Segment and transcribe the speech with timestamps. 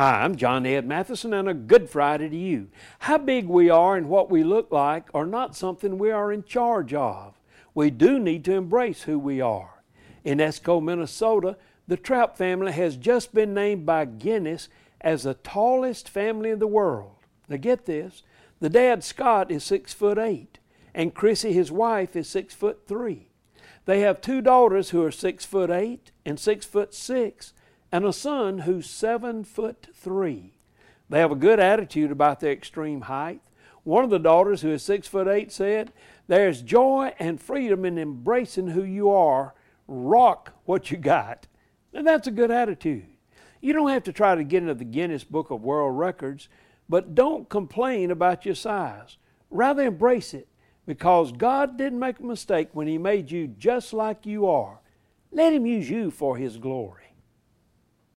[0.00, 2.68] Hi, I'm John Ed Mathison, and a good Friday to you.
[3.00, 6.42] How big we are and what we look like are not something we are in
[6.42, 7.38] charge of.
[7.74, 9.82] We do need to embrace who we are.
[10.24, 14.70] In Esko, Minnesota, the Trout family has just been named by Guinness
[15.02, 17.16] as the tallest family in the world.
[17.46, 18.22] Now get this,
[18.58, 20.60] the dad Scott is six foot eight,
[20.94, 23.28] and Chrissy, his wife, is six foot three.
[23.84, 27.52] They have two daughters who are six foot eight and six foot six,
[27.92, 30.54] and a son who's seven foot three.
[31.08, 33.40] They have a good attitude about their extreme height.
[33.82, 35.92] One of the daughters, who is six foot eight, said,
[36.28, 39.54] There's joy and freedom in embracing who you are.
[39.88, 41.46] Rock what you got.
[41.92, 43.06] And that's a good attitude.
[43.60, 46.48] You don't have to try to get into the Guinness Book of World Records,
[46.88, 49.16] but don't complain about your size.
[49.50, 50.48] Rather embrace it
[50.86, 54.80] because God didn't make a mistake when He made you just like you are.
[55.32, 57.09] Let Him use you for His glory.